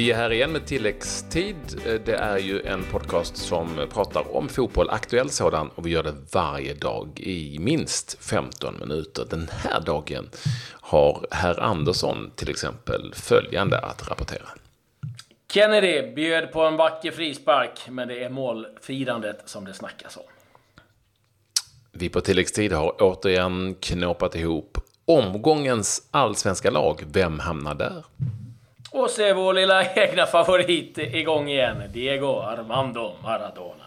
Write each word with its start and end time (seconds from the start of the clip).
Vi 0.00 0.10
är 0.10 0.16
här 0.16 0.32
igen 0.32 0.52
med 0.52 0.66
tilläggstid. 0.66 1.56
Det 2.04 2.14
är 2.14 2.38
ju 2.38 2.62
en 2.62 2.84
podcast 2.84 3.36
som 3.36 3.86
pratar 3.92 4.36
om 4.36 4.48
fotboll, 4.48 4.90
aktuell 4.90 5.30
sådan, 5.30 5.68
och 5.74 5.86
vi 5.86 5.90
gör 5.90 6.02
det 6.02 6.14
varje 6.32 6.74
dag 6.74 7.20
i 7.20 7.58
minst 7.58 8.24
15 8.24 8.78
minuter. 8.80 9.26
Den 9.30 9.48
här 9.52 9.80
dagen 9.80 10.30
har 10.70 11.26
herr 11.30 11.60
Andersson 11.60 12.30
till 12.36 12.50
exempel 12.50 13.14
följande 13.14 13.78
att 13.78 14.08
rapportera. 14.08 14.48
Kennedy 15.52 16.14
bjöd 16.14 16.52
på 16.52 16.62
en 16.62 16.76
vacker 16.76 17.10
frispark, 17.10 17.80
men 17.88 18.08
det 18.08 18.24
är 18.24 18.30
målfirandet 18.30 19.42
som 19.44 19.64
det 19.64 19.74
snackas 19.74 20.16
om. 20.16 20.22
Vi 21.92 22.08
på 22.08 22.20
tilläggstid 22.20 22.72
har 22.72 23.02
återigen 23.02 23.74
knåpat 23.74 24.34
ihop 24.34 24.78
omgångens 25.04 26.08
allsvenska 26.10 26.70
lag. 26.70 27.04
Vem 27.06 27.38
hamnar 27.38 27.74
där? 27.74 28.04
Och 28.92 29.18
är 29.18 29.34
vår 29.34 29.54
lilla 29.54 29.84
egna 29.94 30.26
favorit 30.26 30.98
igång 30.98 31.48
igen. 31.48 31.82
Diego 31.92 32.40
Armando 32.40 33.12
Maradona. 33.22 33.84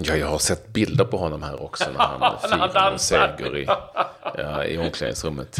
Ja, 0.00 0.16
jag 0.16 0.26
har 0.26 0.38
sett 0.38 0.68
bilder 0.68 1.04
på 1.04 1.16
honom 1.16 1.42
här 1.42 1.62
också 1.62 1.84
när 1.92 2.00
han 2.00 2.38
firar 2.50 2.92
en 2.92 2.98
seger 2.98 3.56
i, 3.56 3.66
ja, 4.36 4.64
i 4.64 4.78
omklädningsrummet 4.78 5.58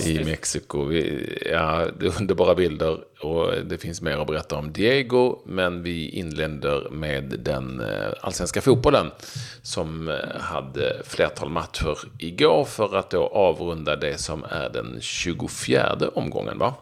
i 0.00 0.24
Mexiko. 0.24 0.84
Vi, 0.84 1.28
ja, 1.52 1.86
det 1.98 2.06
är 2.06 2.20
underbara 2.20 2.54
bilder 2.54 2.98
och 3.20 3.52
det 3.64 3.78
finns 3.78 4.02
mer 4.02 4.18
att 4.18 4.26
berätta 4.26 4.56
om 4.56 4.72
Diego. 4.72 5.38
Men 5.44 5.82
vi 5.82 6.08
inländer 6.08 6.90
med 6.90 7.24
den 7.24 7.80
eh, 7.80 8.12
allsvenska 8.20 8.60
fotbollen 8.60 9.10
som 9.62 10.08
eh, 10.08 10.40
hade 10.40 11.02
flertal 11.04 11.48
matcher 11.48 11.98
igår 12.18 12.64
för 12.64 12.96
att 12.96 13.10
då 13.10 13.26
avrunda 13.26 13.96
det 13.96 14.18
som 14.18 14.44
är 14.44 14.70
den 14.70 14.98
24 15.00 15.96
omgången. 16.14 16.58
va? 16.58 16.74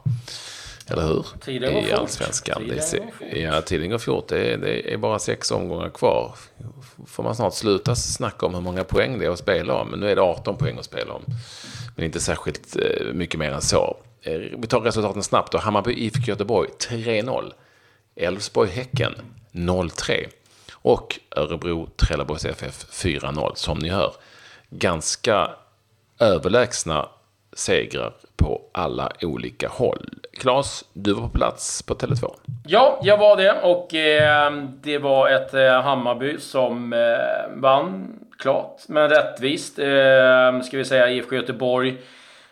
Eller 0.90 1.02
hur? 1.02 1.26
Tiden 1.40 1.74
går 1.74 1.82
I 1.82 1.92
allsvenskan. 1.92 2.62
Tiden 2.62 2.76
går 2.76 3.10
fort. 3.10 3.26
Ja, 3.36 3.62
tiden 3.62 3.90
går 3.90 3.98
fort. 3.98 4.28
Det 4.28 4.52
är, 4.52 4.58
det 4.58 4.92
är 4.92 4.96
bara 4.96 5.18
sex 5.18 5.50
omgångar 5.50 5.90
kvar. 5.90 6.34
Får 7.06 7.22
man 7.22 7.34
snart 7.36 7.54
sluta 7.54 7.94
snacka 7.94 8.46
om 8.46 8.54
hur 8.54 8.60
många 8.60 8.84
poäng 8.84 9.18
det 9.18 9.24
är 9.26 9.30
att 9.30 9.38
spela 9.38 9.74
om. 9.74 9.88
Men 9.88 10.00
nu 10.00 10.10
är 10.10 10.16
det 10.16 10.22
18 10.22 10.56
poäng 10.56 10.78
att 10.78 10.84
spela 10.84 11.12
om. 11.14 11.22
Men 11.96 12.04
inte 12.04 12.20
särskilt 12.20 12.76
eh, 12.76 13.06
mycket 13.12 13.40
mer 13.40 13.50
än 13.50 13.62
så. 13.62 13.96
Eh, 14.22 14.32
Vi 14.34 14.66
tar 14.68 14.80
resultaten 14.80 15.22
snabbt 15.22 15.52
då. 15.52 15.58
Hammarby 15.58 15.92
IFK 15.92 16.22
Göteborg 16.26 16.68
3-0. 16.88 17.52
Elfsborg-Häcken 18.16 19.14
0-3. 19.52 20.26
Och 20.72 21.20
Örebro 21.36 21.88
Trelleborgs 21.96 22.44
FF 22.44 22.86
4-0. 22.90 23.52
Som 23.54 23.78
ni 23.78 23.88
hör, 23.88 24.12
ganska 24.70 25.50
överlägsna 26.18 27.08
segrar 27.54 28.12
på 28.36 28.60
alla 28.72 29.10
olika 29.22 29.68
håll. 29.68 30.08
Claes, 30.32 30.84
du 30.92 31.12
var 31.12 31.22
på 31.22 31.28
plats 31.28 31.82
på 31.82 31.94
Tele2. 31.94 32.30
Ja, 32.66 33.00
jag 33.02 33.18
var 33.18 33.36
det 33.36 33.52
och 33.62 33.94
eh, 33.94 34.52
det 34.82 34.98
var 34.98 35.28
ett 35.28 35.54
eh, 35.54 35.82
Hammarby 35.82 36.38
som 36.40 36.92
eh, 36.92 37.56
vann 37.56 38.18
klart, 38.38 38.80
men 38.88 39.08
rättvist. 39.08 39.78
Eh, 39.78 40.60
ska 40.62 40.76
vi 40.76 40.84
säga 40.84 41.10
IFK 41.10 41.34
Göteborg 41.36 41.96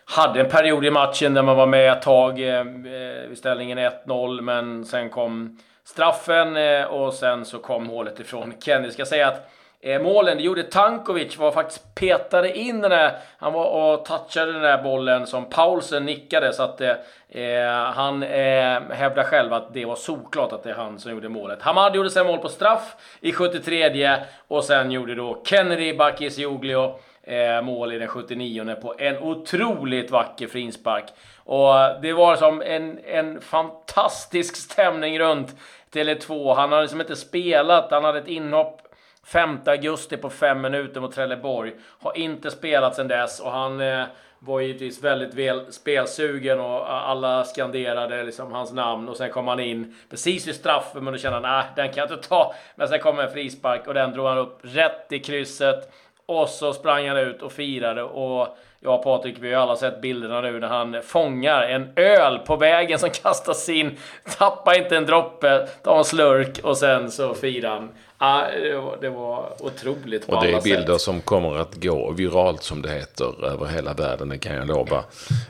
hade 0.05 0.39
en 0.39 0.49
period 0.49 0.85
i 0.85 0.91
matchen 0.91 1.33
där 1.33 1.41
man 1.41 1.57
var 1.57 1.67
med 1.67 1.91
ett 1.91 2.01
tag 2.01 2.39
eh, 2.39 2.59
eh 2.59 3.29
vid 3.29 3.37
ställningen 3.37 3.79
1-0, 3.79 4.41
men 4.41 4.85
sen 4.85 5.09
kom 5.09 5.59
straffen 5.83 6.57
eh, 6.57 6.83
och 6.83 7.13
sen 7.13 7.45
så 7.45 7.59
kom 7.59 7.89
hålet 7.89 8.19
ifrån 8.19 8.53
Kenny. 8.59 8.91
Ska 8.91 9.05
säga 9.05 9.27
att 9.27 9.49
Eh, 9.85 10.01
målen, 10.01 10.37
det 10.37 10.43
gjorde 10.43 10.63
Tankovic, 10.63 11.37
var 11.37 11.51
faktiskt 11.51 11.95
petade 11.95 12.57
in 12.57 12.81
den 12.81 12.91
där, 12.91 13.17
han 13.37 13.53
var 13.53 13.65
och 13.65 14.05
touchade 14.05 14.51
den 14.51 14.61
där 14.61 14.83
bollen 14.83 15.27
som 15.27 15.49
Paulsen 15.49 16.05
nickade 16.05 16.53
så 16.53 16.63
att 16.63 16.81
eh, 16.81 16.95
eh, 17.29 17.71
han 17.71 18.23
eh, 18.23 18.81
hävdar 18.89 19.23
själv 19.23 19.53
att 19.53 19.73
det 19.73 19.85
var 19.85 19.95
såklart 19.95 20.51
att 20.51 20.63
det 20.63 20.69
är 20.69 20.73
han 20.73 20.99
som 20.99 21.11
gjorde 21.11 21.29
målet. 21.29 21.61
Hamad 21.61 21.95
gjorde 21.95 22.09
sen 22.09 22.27
mål 22.27 22.39
på 22.39 22.49
straff 22.49 22.95
i 23.19 23.31
73 23.31 24.17
och 24.47 24.63
sen 24.63 24.91
gjorde 24.91 25.15
då 25.15 25.41
Kennedy 25.45 25.97
Bakircioglu 25.97 26.89
eh, 27.23 27.61
mål 27.61 27.93
i 27.93 27.99
den 27.99 28.07
79 28.07 28.75
på 28.81 28.95
en 28.97 29.17
otroligt 29.17 30.11
vacker 30.11 30.47
frispark. 30.47 31.05
Och 31.37 31.73
det 32.01 32.13
var 32.13 32.35
som 32.35 32.61
en, 32.61 32.99
en 33.05 33.41
fantastisk 33.41 34.55
stämning 34.55 35.19
runt 35.19 35.55
Tele2. 35.93 36.55
Han 36.55 36.71
hade 36.71 36.81
liksom 36.81 37.01
inte 37.01 37.15
spelat, 37.15 37.91
han 37.91 38.03
hade 38.03 38.19
ett 38.19 38.27
inhopp 38.27 38.82
5 39.25 39.59
augusti 39.65 40.17
på 40.17 40.29
fem 40.29 40.61
minuter 40.61 41.01
mot 41.01 41.15
Trelleborg. 41.15 41.73
Har 41.99 42.17
inte 42.17 42.51
spelat 42.51 42.95
sedan 42.95 43.07
dess 43.07 43.39
och 43.39 43.51
han 43.51 43.81
eh, 43.81 44.05
var 44.39 44.59
givetvis 44.59 45.03
väldigt 45.03 45.33
väl 45.33 45.73
spelsugen 45.73 46.59
och 46.59 46.93
alla 46.93 47.43
skanderade 47.43 48.23
liksom 48.23 48.51
hans 48.51 48.73
namn 48.73 49.09
och 49.09 49.17
sen 49.17 49.31
kom 49.31 49.47
han 49.47 49.59
in 49.59 49.95
precis 50.09 50.47
vid 50.47 50.55
straffen 50.55 51.03
men 51.03 51.13
då 51.13 51.19
kände 51.19 51.35
han 51.35 51.57
nej, 51.57 51.65
den 51.75 51.87
kan 51.87 52.07
jag 52.07 52.11
inte 52.11 52.27
ta. 52.27 52.55
Men 52.75 52.87
sen 52.87 52.99
kom 52.99 53.19
en 53.19 53.31
frispark 53.31 53.87
och 53.87 53.93
den 53.93 54.11
drog 54.11 54.27
han 54.27 54.37
upp 54.37 54.59
rätt 54.61 55.11
i 55.11 55.19
krysset 55.19 55.93
och 56.25 56.49
så 56.49 56.73
sprang 56.73 57.07
han 57.07 57.17
ut 57.17 57.41
och 57.41 57.51
firade 57.51 58.03
och 58.03 58.57
Ja 58.85 58.97
Patrik, 58.97 59.35
vi 59.39 59.53
har 59.53 59.61
alla 59.61 59.75
sett 59.75 60.01
bilderna 60.01 60.41
nu 60.41 60.59
när 60.59 60.67
han 60.67 61.01
fångar 61.03 61.61
en 61.61 61.89
öl 61.95 62.39
på 62.39 62.55
vägen 62.55 62.99
som 62.99 63.09
kastas 63.09 63.69
in. 63.69 63.97
Tappar 64.37 64.77
inte 64.77 64.97
en 64.97 65.05
droppe, 65.05 65.67
tar 65.83 65.97
en 65.97 66.05
slurk 66.05 66.59
och 66.63 66.77
sen 66.77 67.11
så 67.11 67.33
firar 67.33 67.69
han. 67.69 67.89
Ah, 68.17 68.45
det, 68.51 68.77
var, 68.77 68.97
det 69.01 69.09
var 69.09 69.53
otroligt 69.59 70.27
på 70.27 70.33
Och 70.33 70.41
det 70.43 70.47
alla 70.47 70.57
är 70.57 70.61
bilder 70.61 70.93
sätt. 70.93 71.01
som 71.01 71.21
kommer 71.21 71.57
att 71.57 71.83
gå 71.83 72.11
viralt 72.11 72.63
som 72.63 72.81
det 72.81 72.91
heter 72.91 73.45
över 73.45 73.65
hela 73.65 73.93
världen, 73.93 74.29
det 74.29 74.37
kan 74.37 74.55
jag 74.55 74.67
lova. 74.67 75.03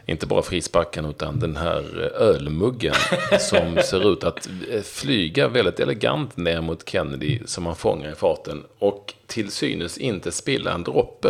Inte 0.06 0.28
bara 0.28 0.42
frisparken 0.42 1.06
utan 1.06 1.40
den 1.40 1.58
här 1.58 2.00
ölmuggen 2.20 2.96
som 3.40 3.78
ser 3.84 4.14
ut 4.14 4.24
att 4.24 4.50
eh, 4.72 4.82
flyga 4.82 5.48
väldigt 5.48 5.80
elegant 5.80 6.38
ner 6.38 6.62
mot 6.62 6.90
Kennedy 6.90 7.40
som 7.46 7.64
man 7.64 7.76
fångar 7.76 8.12
i 8.12 8.16
farten 8.16 8.64
och 8.80 9.14
till 9.28 9.52
synes 9.52 9.98
inte 9.98 10.32
spilla 10.32 10.72
en 10.72 10.84
droppe. 10.84 11.30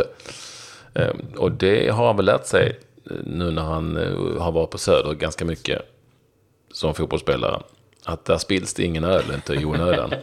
Eh, 0.93 1.09
Och 1.37 1.51
det 1.51 1.89
har 1.89 2.07
han 2.07 2.15
väl 2.17 2.25
lärt 2.25 2.45
sig 2.45 2.79
eh, 3.11 3.17
nu 3.23 3.51
när 3.51 3.61
han 3.61 3.97
eh, 3.97 4.41
har 4.41 4.51
varit 4.51 4.69
på 4.69 4.77
Söder 4.77 5.13
ganska 5.13 5.45
mycket 5.45 5.81
som 6.71 6.93
fotbollsspelare. 6.93 7.61
Att 8.05 8.25
där 8.25 8.37
spills 8.37 8.73
det 8.73 8.83
ingen 8.83 9.03
öl, 9.03 9.23
inte 9.33 9.53
i 9.53 9.65
onödan. 9.65 10.13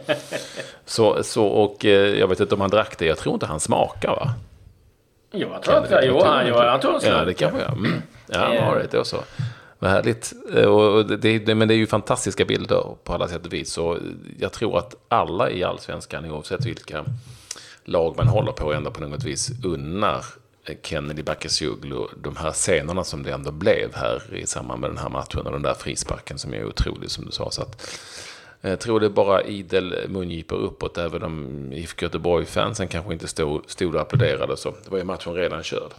Så, 0.85 1.23
så, 1.23 1.45
och 1.45 1.85
eh, 1.85 2.19
jag 2.19 2.27
vet 2.27 2.39
inte 2.39 2.55
om 2.55 2.61
han 2.61 2.69
drack 2.69 2.97
det. 2.97 3.05
Jag 3.05 3.17
tror 3.17 3.33
inte 3.33 3.45
han 3.45 3.59
smakar 3.59 4.09
va? 4.09 4.33
Jo, 5.31 5.49
jag 5.53 5.63
tror 5.63 5.75
att 5.77 6.05
jo, 6.05 6.21
han, 6.23 6.47
jo, 6.47 6.55
han 6.55 6.79
tog 6.79 6.93
en 6.93 7.01
slurk. 7.01 7.15
Ja, 7.15 7.25
det 7.25 7.33
kanske 7.33 7.59
jag. 7.59 7.71
Mm. 7.71 8.01
Ja, 8.27 8.39
all 8.39 8.75
right, 8.77 8.91
då 8.91 9.03
så. 9.03 9.17
Vad 9.79 9.91
härligt. 9.91 10.33
Och 10.67 11.05
det, 11.05 11.39
det, 11.39 11.55
men 11.55 11.67
det 11.67 11.73
är 11.73 11.77
ju 11.77 11.87
fantastiska 11.87 12.45
bilder 12.45 12.83
på 13.03 13.13
alla 13.13 13.27
sätt 13.27 13.45
och 13.45 13.53
vis. 13.53 13.73
Så 13.73 13.97
jag 14.39 14.51
tror 14.51 14.77
att 14.77 14.95
alla 15.07 15.49
i 15.51 15.63
allsvenskan, 15.63 16.31
oavsett 16.31 16.65
vilka 16.65 17.05
lag 17.85 18.17
man 18.17 18.27
håller 18.27 18.51
på, 18.51 18.73
ändå 18.73 18.91
på 18.91 19.01
något 19.01 19.23
vis 19.23 19.51
unnar 19.65 20.25
Eh, 20.65 20.75
Kennedy 20.83 21.23
Bakircioglu 21.23 22.07
de 22.23 22.35
här 22.35 22.51
scenerna 22.51 23.03
som 23.03 23.23
det 23.23 23.31
ändå 23.31 23.51
blev 23.51 23.95
här 23.95 24.35
i 24.35 24.47
samband 24.47 24.81
med 24.81 24.89
den 24.89 24.97
här 24.97 25.09
matchen 25.09 25.45
och 25.45 25.51
den 25.51 25.61
där 25.61 25.73
frisparken 25.73 26.39
som 26.39 26.53
är 26.53 26.65
otrolig 26.65 27.11
som 27.11 27.25
du 27.25 27.31
sa. 27.31 27.51
Så 27.51 27.61
att, 27.61 27.99
jag 28.61 28.79
tror 28.79 28.99
det 28.99 29.05
är 29.05 29.09
bara 29.09 29.43
idel 29.43 29.95
mungipor 30.09 30.57
uppåt, 30.57 30.97
även 30.97 31.23
om 31.23 31.73
IFK 31.73 32.05
Göteborg-fansen 32.05 32.87
kanske 32.87 33.13
inte 33.13 33.27
stod, 33.27 33.69
stod 33.69 33.95
och 33.95 34.01
applåderade. 34.01 34.57
Så 34.57 34.69
det 34.69 34.91
var 34.91 34.97
ju 34.97 35.03
matchen 35.03 35.33
redan 35.33 35.63
körd. 35.63 35.91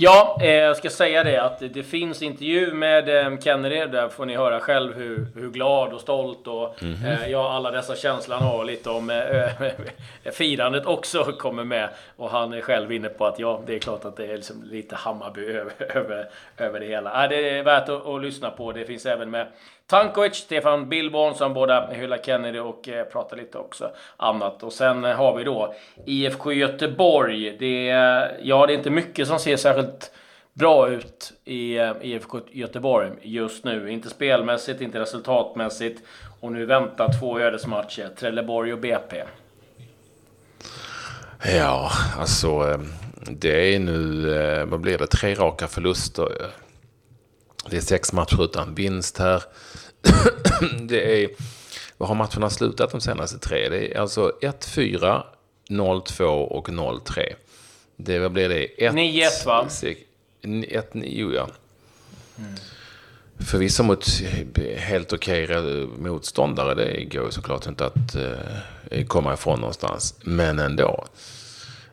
Ja, 0.00 0.38
eh, 0.40 0.50
jag 0.50 0.76
ska 0.76 0.90
säga 0.90 1.24
det 1.24 1.42
att 1.42 1.58
det 1.58 1.82
finns 1.82 2.22
intervju 2.22 2.72
med 2.72 3.08
eh, 3.08 3.38
Kennedy. 3.38 3.86
Där 3.86 4.08
får 4.08 4.26
ni 4.26 4.36
höra 4.36 4.60
själv 4.60 4.94
hur, 4.94 5.26
hur 5.34 5.50
glad 5.50 5.92
och 5.92 6.00
stolt 6.00 6.46
och 6.46 6.82
eh, 6.82 7.30
ja, 7.30 7.52
alla 7.52 7.70
dessa 7.70 7.96
känslor 7.96 8.36
han 8.36 8.48
har 8.48 8.64
lite 8.64 8.90
om 8.90 9.10
eh, 9.10 10.32
firandet 10.32 10.86
också 10.86 11.24
kommer 11.24 11.64
med. 11.64 11.88
Och 12.16 12.30
han 12.30 12.52
är 12.52 12.60
själv 12.60 12.92
inne 12.92 13.08
på 13.08 13.26
att 13.26 13.38
ja, 13.38 13.62
det 13.66 13.74
är 13.74 13.78
klart 13.78 14.04
att 14.04 14.16
det 14.16 14.26
är 14.26 14.36
liksom 14.36 14.62
lite 14.62 14.96
Hammarby 14.96 15.46
över, 15.46 15.72
över, 15.96 16.28
över 16.56 16.80
det 16.80 16.86
hela. 16.86 17.24
Äh, 17.24 17.28
det 17.28 17.50
är 17.50 17.62
värt 17.62 17.88
att, 17.88 18.06
att 18.06 18.22
lyssna 18.22 18.50
på. 18.50 18.72
Det 18.72 18.84
finns 18.84 19.06
även 19.06 19.30
med 19.30 19.46
Tankovic, 19.88 20.34
Stefan 20.34 20.88
Billborn 20.88 21.34
som 21.34 21.54
båda 21.54 21.90
hyllar 21.90 22.18
Kennedy 22.18 22.58
och 22.58 22.88
eh, 22.88 23.04
pratar 23.04 23.36
lite 23.36 23.58
också 23.58 23.90
annat. 24.16 24.62
Och 24.62 24.72
sen 24.72 25.04
eh, 25.04 25.16
har 25.16 25.36
vi 25.36 25.44
då 25.44 25.74
IFK 26.06 26.52
Göteborg. 26.52 27.56
Det 27.58 27.88
är, 27.88 28.38
ja, 28.42 28.66
det 28.66 28.72
är 28.72 28.76
inte 28.76 28.90
mycket 28.90 29.28
som 29.28 29.38
ser 29.38 29.56
särskilt 29.56 30.10
bra 30.52 30.88
ut 30.88 31.32
i 31.44 31.78
eh, 31.78 31.92
IFK 32.02 32.40
Göteborg 32.50 33.10
just 33.22 33.64
nu. 33.64 33.90
Inte 33.90 34.10
spelmässigt, 34.10 34.80
inte 34.80 35.00
resultatmässigt. 35.00 36.02
Och 36.40 36.52
nu 36.52 36.66
väntar 36.66 37.20
två 37.20 37.40
ödesmatcher, 37.40 38.08
Trelleborg 38.18 38.72
och 38.72 38.78
BP. 38.78 39.22
Ja, 41.56 41.90
alltså 42.18 42.48
eh, 42.48 42.80
det 43.30 43.74
är 43.74 43.78
nu, 43.78 44.34
eh, 44.36 44.66
vad 44.66 44.80
blir 44.80 44.98
det, 44.98 45.06
tre 45.06 45.34
raka 45.34 45.68
förluster. 45.68 46.28
Det 47.70 47.76
är 47.76 47.80
sex 47.80 48.12
matcher 48.12 48.44
utan 48.44 48.74
vinst 48.74 49.18
här. 49.18 49.42
Det 50.80 51.24
är, 51.24 51.30
vad 51.96 52.08
har 52.08 52.16
matcherna 52.16 52.50
slutat 52.50 52.90
de 52.90 53.00
senaste 53.00 53.38
tre? 53.38 53.68
Det 53.68 53.94
är 53.94 54.00
alltså 54.00 54.32
1-4, 54.42 55.22
0-2 55.68 56.24
och 56.24 56.68
0-3. 56.68 57.34
Det, 57.96 58.18
vad 58.18 58.32
blir 58.32 58.48
det? 58.48 58.64
1, 58.86 58.94
9-1, 58.94 59.46
va? 59.46 59.68
1, 60.68 60.94
9, 60.94 61.32
ja. 61.34 61.48
Förvisso 63.38 63.82
mot 63.82 64.06
helt 64.76 65.12
okej 65.12 65.86
motståndare, 65.98 66.74
det 66.74 67.04
går 67.04 67.24
ju 67.24 67.30
såklart 67.30 67.66
inte 67.66 67.86
att 67.86 68.14
eh, 68.90 69.06
komma 69.06 69.34
ifrån 69.34 69.60
någonstans. 69.60 70.14
Men 70.22 70.58
ändå. 70.58 71.04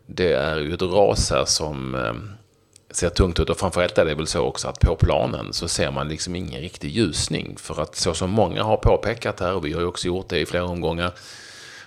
Det 0.06 0.33
är 0.33 0.57
ju 0.57 0.74
ett 0.74 0.81
ras 0.81 1.31
här 1.31 1.45
som 1.45 1.95
eh, 1.95 2.13
ser 2.95 3.09
tungt 3.09 3.39
ut 3.39 3.50
och 3.50 3.57
framförallt 3.57 3.97
är 3.97 4.06
det 4.06 4.15
väl 4.15 4.27
så 4.27 4.39
också 4.39 4.68
att 4.68 4.80
på 4.80 4.95
planen 4.95 5.53
så 5.53 5.68
ser 5.68 5.92
man 5.92 6.07
liksom 6.07 6.36
ingen 6.36 6.62
riktig 6.62 6.89
ljusning. 6.89 7.56
För 7.57 7.81
att 7.81 7.95
så 7.95 8.13
som 8.13 8.30
många 8.30 8.63
har 8.63 8.77
påpekat 8.77 9.39
här, 9.39 9.53
och 9.53 9.65
vi 9.65 9.74
har 9.74 9.81
ju 9.81 9.88
också 9.88 10.07
gjort 10.07 10.30
det 10.30 10.39
i 10.39 10.45
flera 10.45 10.65
omgångar, 10.65 11.12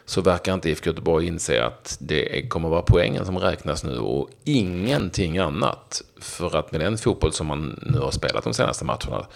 så 0.05 0.21
verkar 0.21 0.55
inte 0.55 0.71
IFK 0.71 0.91
Göteborg 0.91 1.27
inse 1.27 1.65
att 1.65 1.97
det 2.01 2.49
kommer 2.49 2.69
vara 2.69 2.83
poängen 2.83 3.27
som 3.27 3.39
räknas 3.39 3.85
nu 3.85 3.99
och 3.99 4.31
ingenting 4.45 5.39
annat. 5.39 6.03
För 6.21 6.57
att 6.57 6.73
med 6.73 6.81
den 6.81 6.99
fotboll 6.99 7.33
som 7.33 7.47
man 7.47 7.81
nu 7.83 7.99
har 7.99 8.11
spelat 8.11 8.45
de 8.45 8.55
senaste 8.55 8.85
matcherna 8.85 9.27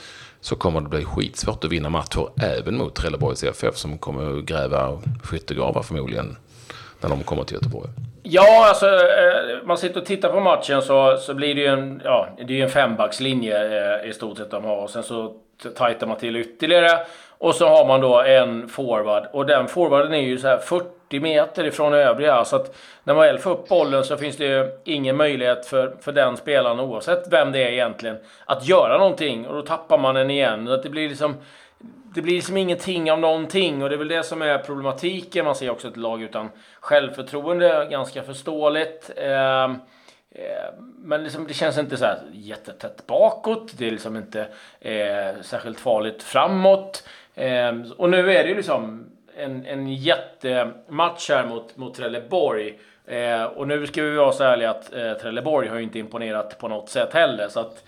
så 0.40 0.56
kommer 0.56 0.80
det 0.80 0.88
bli 0.88 1.04
skitsvårt 1.04 1.64
att 1.64 1.70
vinna 1.70 1.88
matcher 1.88 2.28
även 2.42 2.76
mot 2.76 2.94
Trelleborgs 2.94 3.44
FF 3.44 3.76
som 3.76 3.98
kommer 3.98 4.38
att 4.38 4.44
gräva 4.44 5.02
skyttegravar 5.22 5.82
förmodligen 5.82 6.36
när 7.00 7.08
de 7.08 7.22
kommer 7.22 7.44
till 7.44 7.54
Göteborg. 7.54 7.90
Ja, 8.22 8.68
alltså 8.68 8.86
eh, 8.86 9.41
man 9.64 9.78
sitter 9.78 10.00
och 10.00 10.06
tittar 10.06 10.28
på 10.28 10.40
matchen 10.40 10.82
så, 10.82 11.16
så 11.16 11.34
blir 11.34 11.54
det 11.54 11.60
ju 11.60 11.66
en, 11.66 12.02
ja, 12.04 12.28
det 12.46 12.60
är 12.60 12.62
en 12.64 12.70
fembackslinje 12.70 14.00
eh, 14.02 14.08
i 14.08 14.12
stort 14.12 14.38
sett 14.38 14.50
de 14.50 14.64
har. 14.64 14.76
Och 14.76 14.90
sen 14.90 15.02
så 15.02 15.34
tajtar 15.76 16.06
man 16.06 16.16
till 16.16 16.36
ytterligare. 16.36 17.00
Och 17.38 17.54
så 17.54 17.68
har 17.68 17.86
man 17.86 18.00
då 18.00 18.22
en 18.22 18.68
forward. 18.68 19.26
Och 19.32 19.46
den 19.46 19.68
forwarden 19.68 20.14
är 20.14 20.20
ju 20.20 20.38
så 20.38 20.48
här 20.48 20.58
40 20.58 21.20
meter 21.20 21.64
ifrån 21.64 21.94
övriga. 21.94 22.44
Så 22.44 22.56
att 22.56 22.76
när 23.04 23.14
man 23.14 23.22
väl 23.22 23.38
får 23.38 23.50
upp 23.50 23.68
bollen 23.68 24.04
så 24.04 24.16
finns 24.16 24.36
det 24.36 24.44
ju 24.44 24.70
ingen 24.84 25.16
möjlighet 25.16 25.66
för, 25.66 25.94
för 26.00 26.12
den 26.12 26.36
spelaren, 26.36 26.80
oavsett 26.80 27.32
vem 27.32 27.52
det 27.52 27.58
är 27.58 27.68
egentligen, 27.68 28.16
att 28.44 28.68
göra 28.68 28.98
någonting. 28.98 29.46
Och 29.46 29.54
då 29.54 29.62
tappar 29.62 29.98
man 29.98 30.14
den 30.14 30.30
igen. 30.30 30.66
Så 30.66 30.72
att 30.72 30.82
det 30.82 30.88
blir 30.88 31.08
liksom 31.08 31.36
det 32.14 32.22
blir 32.22 32.34
liksom 32.34 32.56
ingenting 32.56 33.12
av 33.12 33.20
någonting 33.20 33.82
och 33.82 33.88
det 33.88 33.94
är 33.94 33.98
väl 33.98 34.08
det 34.08 34.22
som 34.22 34.42
är 34.42 34.58
problematiken. 34.58 35.44
Man 35.44 35.54
ser 35.54 35.70
också 35.70 35.88
ett 35.88 35.96
lag 35.96 36.22
utan 36.22 36.50
självförtroende, 36.80 37.88
ganska 37.90 38.22
förståeligt. 38.22 39.10
Eh, 39.16 39.64
eh, 39.64 39.70
men 40.98 41.22
liksom, 41.22 41.46
det 41.46 41.54
känns 41.54 41.78
inte 41.78 41.96
så 41.96 42.04
här 42.04 42.18
jättetätt 42.32 43.06
bakåt. 43.06 43.78
Det 43.78 43.86
är 43.86 43.90
liksom 43.90 44.16
inte 44.16 44.40
eh, 44.80 45.42
särskilt 45.42 45.80
farligt 45.80 46.22
framåt. 46.22 47.08
Eh, 47.34 47.72
och 47.96 48.10
nu 48.10 48.32
är 48.32 48.42
det 48.42 48.48
ju 48.48 48.56
liksom 48.56 49.06
en, 49.36 49.66
en 49.66 49.94
jättematch 49.94 51.30
här 51.30 51.46
mot, 51.46 51.76
mot 51.76 51.94
Trelleborg. 51.94 52.78
Eh, 53.06 53.44
och 53.44 53.68
nu 53.68 53.86
ska 53.86 54.02
vi 54.02 54.16
vara 54.16 54.32
så 54.32 54.44
ärliga 54.44 54.70
att 54.70 54.94
eh, 54.94 55.12
Trelleborg 55.12 55.68
har 55.68 55.76
ju 55.76 55.82
inte 55.82 55.98
imponerat 55.98 56.58
på 56.58 56.68
något 56.68 56.88
sätt 56.88 57.14
heller. 57.14 57.48
Så 57.48 57.60
att 57.60 57.84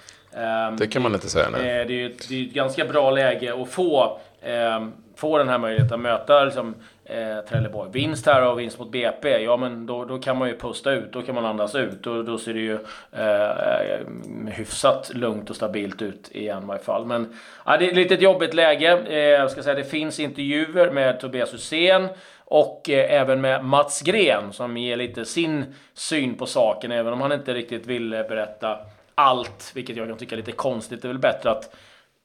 det 0.78 0.86
kan 0.86 1.02
man 1.02 1.14
inte 1.14 1.30
säga. 1.30 1.48
Nej. 1.52 1.80
Eh, 1.80 1.86
det, 1.86 2.02
är 2.02 2.06
ett, 2.06 2.28
det 2.28 2.40
är 2.40 2.46
ett 2.46 2.52
ganska 2.52 2.84
bra 2.84 3.10
läge 3.10 3.62
att 3.62 3.68
få, 3.68 4.18
eh, 4.42 4.86
få 5.16 5.38
den 5.38 5.48
här 5.48 5.58
möjligheten 5.58 5.94
att 5.94 6.00
möta 6.00 6.44
liksom, 6.44 6.74
eh, 7.04 7.38
Trelleborg. 7.48 7.90
Vinst 7.92 8.26
här 8.26 8.46
och 8.46 8.58
vinst 8.58 8.78
mot 8.78 8.90
BP, 8.90 9.38
ja 9.38 9.56
men 9.56 9.86
då, 9.86 10.04
då 10.04 10.18
kan 10.18 10.38
man 10.38 10.48
ju 10.48 10.58
pusta 10.58 10.92
ut, 10.92 11.12
då 11.12 11.22
kan 11.22 11.34
man 11.34 11.46
andas 11.46 11.74
ut. 11.74 12.06
Och 12.06 12.24
då 12.24 12.38
ser 12.38 12.54
det 12.54 12.60
ju 12.60 12.78
eh, 13.12 14.52
hyfsat 14.52 15.10
lugnt 15.14 15.50
och 15.50 15.56
stabilt 15.56 16.02
ut 16.02 16.30
igen 16.32 16.62
i 16.62 16.66
varje 16.66 16.82
fall. 16.82 17.06
Men 17.06 17.38
ja, 17.66 17.76
det 17.76 17.84
är 17.84 17.88
ett 17.88 17.96
litet 17.96 18.22
jobbigt 18.22 18.54
läge. 18.54 18.98
Eh, 19.08 19.18
jag 19.18 19.50
ska 19.50 19.62
säga 19.62 19.74
det 19.74 19.84
finns 19.84 20.20
intervjuer 20.20 20.90
med 20.90 21.20
Tobias 21.20 21.54
Hysén 21.54 22.08
och 22.44 22.90
eh, 22.90 23.20
även 23.20 23.40
med 23.40 23.64
Mats 23.64 24.02
Gren 24.02 24.52
som 24.52 24.76
ger 24.76 24.96
lite 24.96 25.24
sin 25.24 25.74
syn 25.94 26.34
på 26.34 26.46
saken, 26.46 26.92
även 26.92 27.12
om 27.12 27.20
han 27.20 27.32
inte 27.32 27.54
riktigt 27.54 27.86
vill 27.86 28.10
berätta 28.10 28.78
allt, 29.14 29.72
vilket 29.74 29.96
jag 29.96 30.08
kan 30.08 30.18
tycka 30.18 30.34
är 30.34 30.36
lite 30.36 30.52
konstigt. 30.52 31.02
Det 31.02 31.06
är 31.06 31.12
väl 31.12 31.18
bättre 31.18 31.50
att 31.50 31.74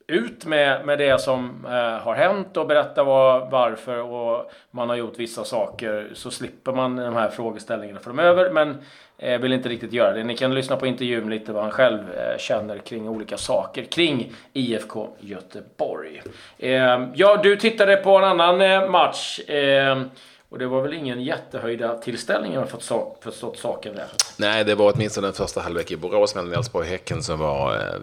ut 0.10 0.46
med, 0.46 0.86
med 0.86 0.98
det 0.98 1.22
som 1.22 1.66
eh, 1.66 2.04
har 2.04 2.16
hänt 2.16 2.58
och 2.58 2.68
berätta 2.68 3.04
vad, 3.04 3.52
varför 3.52 4.02
och 4.02 4.52
man 4.72 4.90
har 4.90 4.96
gjort 4.96 5.20
vissa 5.20 5.44
saker 5.44 6.10
så 6.14 6.32
slipper 6.32 6.72
man 6.72 6.96
de 6.96 7.16
här 7.16 7.30
frågeställningarna 7.30 8.00
framöver. 8.00 8.52
Men 8.52 8.78
eh, 9.18 9.40
vill 9.40 9.54
inte 9.54 9.70
riktigt 9.70 9.94
göra 9.94 10.14
det. 10.14 10.24
Ni 10.24 10.38
kan 10.38 10.56
lyssna 10.56 10.76
på 10.76 10.88
intervjun 10.88 11.30
lite 11.30 11.52
vad 11.52 11.64
han 11.64 11.72
själv 11.72 12.00
eh, 12.00 12.38
känner 12.38 12.78
kring 12.78 13.10
olika 13.10 13.38
saker 13.38 13.84
kring 13.84 14.32
IFK 14.54 15.08
Göteborg. 15.20 16.22
Eh, 16.58 17.08
ja, 17.14 17.40
du 17.44 17.56
tittade 17.56 17.96
på 17.96 18.18
en 18.18 18.24
annan 18.24 18.62
eh, 18.62 18.90
match. 18.90 19.40
Eh, 19.40 20.02
och 20.50 20.60
det 20.60 20.68
var 20.68 20.82
väl 20.82 20.94
ingen 20.94 21.22
jättehöjda 21.22 21.98
tillställning 21.98 22.52
om 22.52 22.58
jag 22.58 22.70
förstått, 22.70 23.18
förstått 23.22 23.58
saken 23.58 23.96
där. 23.96 24.08
Nej, 24.38 24.64
det 24.64 24.76
var 24.76 24.94
åtminstone 24.96 25.28
den 25.28 25.34
första 25.34 25.62
halvlek 25.62 25.92
i 25.92 25.98
Borås 25.98 26.36
mellan 26.36 26.54
Elfsborg 26.54 26.86
och 26.86 26.90
Häcken 26.90 27.24
som 27.24 27.40
var 27.40 27.76
eh, 27.76 28.00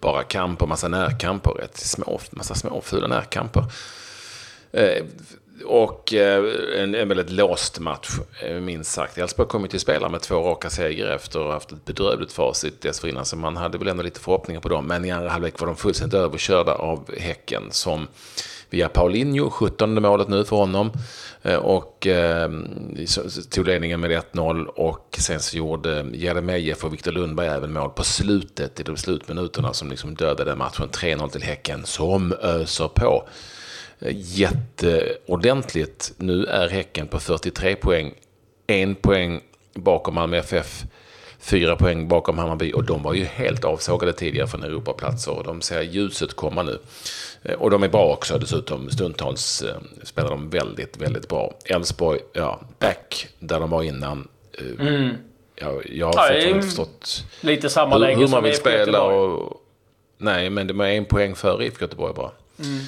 bara 0.00 0.22
kamp 0.22 0.62
och 0.62 0.68
massa 0.68 0.88
närkamper. 0.88 1.50
Rätt 1.50 1.76
små, 1.76 2.20
massa 2.30 2.54
små 2.54 2.80
fula 2.80 3.06
närkamper. 3.06 3.64
Eh, 4.72 5.04
och 5.64 6.14
eh, 6.14 6.44
en, 6.82 6.94
en 6.94 7.08
väldigt 7.08 7.30
låst 7.30 7.78
match, 7.78 8.08
eh, 8.42 8.60
minst 8.60 8.90
sagt. 8.90 9.18
Elfsborg 9.18 9.48
kom 9.48 9.62
ju 9.62 9.68
till 9.68 9.80
spela 9.80 10.08
med 10.08 10.20
två 10.20 10.34
raka 10.34 10.70
segrar 10.70 11.14
efter 11.14 11.38
att 11.40 11.46
ha 11.46 11.52
haft 11.52 11.72
ett 11.72 11.84
bedrövligt 11.84 12.32
facit 12.32 12.80
dessförinnan. 12.80 13.24
Så 13.24 13.36
man 13.36 13.56
hade 13.56 13.78
väl 13.78 13.88
ändå 13.88 14.02
lite 14.02 14.20
förhoppningar 14.20 14.60
på 14.60 14.68
dem. 14.68 14.86
Men 14.86 15.04
i 15.04 15.10
andra 15.10 15.30
halvlek 15.30 15.60
var 15.60 15.66
de 15.66 15.76
fullständigt 15.76 16.14
överkörda 16.14 16.72
av 16.72 17.14
Häcken 17.18 17.62
som 17.70 18.08
via 18.70 18.88
Paulinho, 18.88 19.50
17 19.50 20.02
målet 20.02 20.28
nu 20.28 20.44
för 20.44 20.56
honom. 20.56 20.92
Eh, 21.42 21.56
och 21.56 22.06
eh, 22.06 22.50
tog 23.50 23.66
ledningen 23.66 24.00
med 24.00 24.10
1-0 24.10 24.66
och 24.66 25.16
sen 25.18 25.40
så 25.40 25.56
gjorde 25.56 26.06
Jeremejeff 26.12 26.84
och 26.84 26.92
Viktor 26.92 27.12
Lundberg 27.12 27.48
även 27.48 27.72
mål 27.72 27.90
på 27.90 28.04
slutet 28.04 28.80
i 28.80 28.82
de 28.82 28.96
slutminuterna 28.96 29.72
som 29.72 29.90
liksom 29.90 30.14
dödade 30.14 30.56
matchen. 30.56 30.88
3-0 30.88 31.28
till 31.28 31.42
Häcken 31.42 31.86
som 31.86 32.32
öser 32.32 32.88
på. 32.88 33.28
Eh, 33.98 34.12
jätteordentligt. 34.14 36.12
Nu 36.16 36.44
är 36.44 36.68
Häcken 36.68 37.06
på 37.06 37.20
43 37.20 37.76
poäng. 37.76 38.14
En 38.66 38.94
poäng 38.94 39.40
bakom 39.74 40.14
Malmö 40.14 40.36
FF 40.36 40.84
fyra 41.38 41.76
poäng 41.76 42.08
bakom 42.08 42.38
Hammarby 42.38 42.72
och 42.72 42.84
de 42.84 43.02
var 43.02 43.14
ju 43.14 43.24
helt 43.24 43.64
avsågade 43.64 44.12
tidigare 44.12 44.46
från 44.46 44.62
Europaplatser 44.62 45.32
och 45.32 45.44
de 45.44 45.60
ser 45.60 45.82
ljuset 45.82 46.34
komma 46.36 46.62
nu. 46.62 46.78
Eh, 47.42 47.54
och 47.54 47.70
de 47.70 47.82
är 47.82 47.88
bra 47.88 48.12
också 48.12 48.38
dessutom. 48.38 48.90
Stundtals 48.90 49.62
eh, 49.62 49.76
spelar 50.02 50.30
de 50.30 50.50
väldigt, 50.50 50.96
väldigt 50.96 51.28
bra. 51.28 51.54
Elfsborg, 51.64 52.20
ja, 52.32 52.60
back 52.78 53.28
där 53.38 53.60
de 53.60 53.70
var 53.70 53.82
innan. 53.82 54.28
Eh, 54.52 54.86
mm. 54.86 55.14
Ja, 55.54 55.80
jag 55.84 56.06
har 56.06 56.12
fortfarande 56.12 56.62
förstått 56.62 57.24
lite 57.40 57.70
samma 57.70 57.94
hur, 57.94 58.00
läge 58.00 58.20
hur 58.20 58.28
man 58.28 58.44
vill 58.44 58.54
spela. 58.54 59.02
Och, 59.02 59.60
nej, 60.18 60.50
men 60.50 60.66
de 60.66 60.80
är 60.80 60.88
en 60.88 61.04
poäng 61.04 61.34
före 61.34 61.64
IFK 61.64 61.84
Göteborg 61.84 62.14
bara. 62.14 62.30
Mm. 62.58 62.78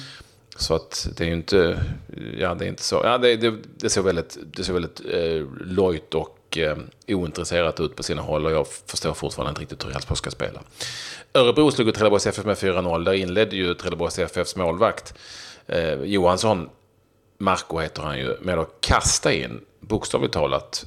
Så 0.55 0.75
att 0.75 1.07
det 1.17 1.23
är 1.23 1.27
ju 1.27 1.33
inte, 1.33 1.83
ja 2.37 2.55
det 2.55 2.65
är 2.65 2.69
inte 2.69 2.83
så, 2.83 3.01
ja 3.03 3.17
det, 3.17 3.35
det, 3.35 3.53
det 3.77 3.89
ser 3.89 4.01
väldigt, 4.01 4.37
det 4.53 4.63
ser 4.63 4.73
väldigt 4.73 5.01
eh, 5.13 5.47
lojt 5.65 6.15
och 6.15 6.37
eh, 6.57 6.75
ointresserat 7.07 7.79
ut 7.79 7.95
på 7.95 8.03
sina 8.03 8.21
håll 8.21 8.45
och 8.45 8.51
jag 8.51 8.67
förstår 8.67 9.13
fortfarande 9.13 9.49
inte 9.49 9.61
riktigt 9.61 9.85
hur 9.85 9.95
Elfsborg 9.95 10.17
ska 10.17 10.31
spela. 10.31 10.59
Örebro 11.33 11.71
slog 11.71 11.93
Trelleborgs 11.93 12.27
FF 12.27 12.45
med 12.45 12.57
4-0. 12.57 13.03
Där 13.03 13.13
inledde 13.13 13.55
ju 13.55 13.73
Trelleborgs 13.73 14.19
FFs 14.19 14.55
målvakt 14.55 15.13
eh, 15.67 16.03
Johansson, 16.03 16.69
Marco 17.37 17.79
heter 17.79 18.01
han 18.01 18.19
ju, 18.19 18.37
med 18.41 18.59
att 18.59 18.81
kasta 18.81 19.33
in, 19.33 19.61
bokstavligt 19.79 20.33
talat, 20.33 20.85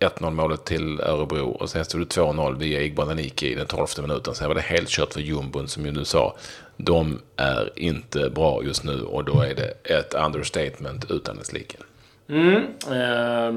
1-0 0.00 0.30
målet 0.30 0.64
till 0.64 1.00
Örebro 1.00 1.50
och 1.50 1.70
sen 1.70 1.84
stod 1.84 2.00
det 2.00 2.20
2-0 2.20 2.58
via 2.58 2.82
Igbananiki 2.82 3.22
Aniki 3.22 3.52
i 3.52 3.54
den 3.54 3.66
12 3.66 3.86
minuten. 3.98 4.34
Sen 4.34 4.48
var 4.48 4.54
det 4.54 4.60
helt 4.60 4.88
kört 4.88 5.12
för 5.12 5.20
jumbon 5.20 5.68
som 5.68 5.86
ju 5.86 5.92
nu 5.92 6.04
sa. 6.04 6.36
De 6.76 7.20
är 7.36 7.72
inte 7.76 8.30
bra 8.30 8.64
just 8.64 8.84
nu 8.84 9.02
och 9.02 9.24
då 9.24 9.40
är 9.40 9.54
det 9.54 9.94
ett 9.94 10.14
understatement 10.14 11.10
utan 11.10 11.36
dess 11.36 11.52
like. 11.52 11.76
Mm. 12.28 12.62
Eh, 12.90 13.52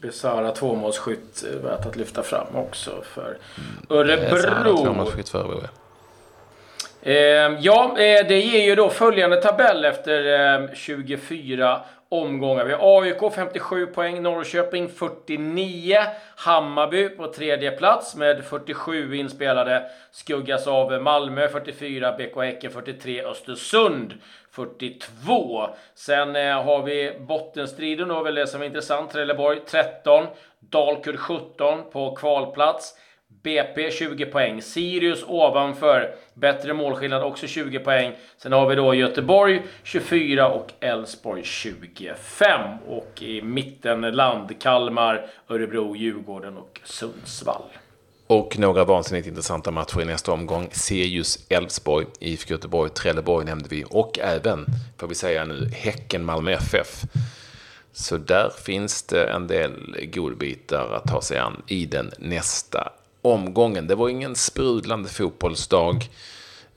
Besara 0.00 0.50
tvåmålsskytt 0.50 1.44
värt 1.62 1.86
att 1.86 1.96
lyfta 1.96 2.22
fram 2.22 2.56
också 2.56 2.90
för 3.02 3.36
Örebro. 3.90 4.84
Tvåmålsskytt 4.84 5.28
för 5.28 5.38
Örebro, 5.38 5.60
eh, 7.02 7.14
ja, 7.60 7.98
eh, 7.98 8.26
det 8.28 8.40
ger 8.40 8.64
ju 8.64 8.74
då 8.74 8.90
följande 8.90 9.42
tabell 9.42 9.84
efter 9.84 10.74
24 10.74 11.72
ehm, 11.74 11.80
omgångar. 12.08 12.64
Vi 12.64 12.72
har 12.72 13.02
AIK 13.02 13.34
57 13.34 13.86
poäng, 13.86 14.22
Norrköping 14.22 14.88
49, 14.88 15.96
Hammarby 16.36 17.08
på 17.08 17.32
tredje 17.32 17.70
plats 17.70 18.16
med 18.16 18.44
47 18.44 19.16
inspelade. 19.16 19.90
Skuggas 20.10 20.66
av 20.66 21.02
Malmö 21.02 21.48
44, 21.48 22.12
BK 22.12 22.36
Häcken 22.36 22.70
43, 22.70 23.22
Östersund 23.22 24.14
42. 24.50 25.68
Sen 25.94 26.36
eh, 26.36 26.62
har 26.62 26.82
vi 26.82 27.18
bottenstriden 27.20 28.08
då, 28.08 28.22
väl 28.22 28.34
det 28.34 28.46
som 28.46 28.62
är 28.62 28.66
intressant. 28.66 29.10
Trelleborg 29.12 29.60
13, 29.66 30.26
Dalkurd 30.60 31.18
17 31.18 31.90
på 31.92 32.16
kvalplats. 32.16 32.94
BP 33.44 33.90
20 33.90 34.26
poäng. 34.26 34.62
Sirius 34.62 35.24
ovanför. 35.26 36.14
Bättre 36.34 36.72
målskillnad, 36.72 37.22
också 37.22 37.46
20 37.46 37.78
poäng. 37.78 38.12
Sen 38.36 38.52
har 38.52 38.68
vi 38.68 38.74
då 38.74 38.94
Göteborg 38.94 39.62
24 39.82 40.48
och 40.48 40.72
Elfsborg 40.80 41.42
25. 41.44 42.78
Och 42.88 43.22
i 43.22 43.42
mitten 43.42 44.00
land 44.00 44.60
Kalmar, 44.60 45.26
Örebro, 45.48 45.96
Djurgården 45.96 46.56
och 46.56 46.80
Sundsvall. 46.84 47.62
Och 48.26 48.58
några 48.58 48.84
vansinnigt 48.84 49.28
intressanta 49.28 49.70
matcher 49.70 50.00
i 50.00 50.04
nästa 50.04 50.32
omgång. 50.32 50.68
Sirius 50.72 51.46
Elfsborg, 51.48 52.06
IFK 52.20 52.50
Göteborg, 52.50 52.90
Trelleborg 52.90 53.44
nämnde 53.44 53.68
vi. 53.68 53.84
Och 53.90 54.18
även, 54.18 54.66
får 54.98 55.08
vi 55.08 55.14
säga 55.14 55.44
nu, 55.44 55.70
Häcken 55.74 56.24
Malmö 56.24 56.52
FF. 56.52 57.02
Så 57.92 58.16
där 58.16 58.50
finns 58.64 59.02
det 59.02 59.24
en 59.24 59.46
del 59.46 59.96
godbitar 60.12 60.92
att 60.92 61.04
ta 61.04 61.22
sig 61.22 61.38
an 61.38 61.62
i 61.66 61.86
den 61.86 62.10
nästa 62.18 62.92
omgången. 63.24 63.86
Det 63.86 63.94
var 63.94 64.08
ingen 64.08 64.34
sprudlande 64.34 65.08
fotbollsdag 65.08 66.08